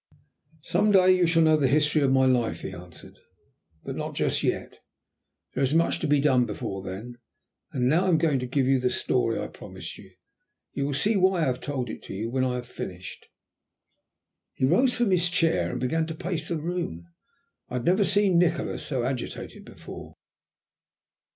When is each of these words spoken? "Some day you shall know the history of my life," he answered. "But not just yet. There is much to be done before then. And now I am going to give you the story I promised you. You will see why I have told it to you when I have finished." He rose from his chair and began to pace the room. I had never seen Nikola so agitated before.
"Some 0.63 0.91
day 0.91 1.15
you 1.15 1.27
shall 1.27 1.43
know 1.43 1.57
the 1.57 1.67
history 1.67 2.01
of 2.01 2.11
my 2.11 2.25
life," 2.25 2.61
he 2.61 2.73
answered. 2.73 3.19
"But 3.83 3.95
not 3.95 4.15
just 4.15 4.41
yet. 4.41 4.79
There 5.53 5.63
is 5.63 5.75
much 5.75 5.99
to 5.99 6.07
be 6.07 6.19
done 6.19 6.47
before 6.47 6.81
then. 6.81 7.19
And 7.71 7.87
now 7.87 8.05
I 8.05 8.07
am 8.07 8.17
going 8.17 8.39
to 8.39 8.47
give 8.47 8.65
you 8.65 8.79
the 8.79 8.89
story 8.89 9.39
I 9.39 9.45
promised 9.45 9.99
you. 9.99 10.09
You 10.73 10.87
will 10.87 10.95
see 10.95 11.15
why 11.17 11.43
I 11.43 11.45
have 11.45 11.61
told 11.61 11.87
it 11.87 12.01
to 12.05 12.15
you 12.15 12.31
when 12.31 12.43
I 12.43 12.55
have 12.55 12.65
finished." 12.65 13.27
He 14.53 14.65
rose 14.65 14.95
from 14.95 15.11
his 15.11 15.29
chair 15.29 15.69
and 15.69 15.79
began 15.79 16.07
to 16.07 16.15
pace 16.15 16.47
the 16.47 16.57
room. 16.57 17.05
I 17.69 17.75
had 17.75 17.85
never 17.85 18.03
seen 18.03 18.39
Nikola 18.39 18.79
so 18.79 19.03
agitated 19.03 19.63
before. 19.65 20.15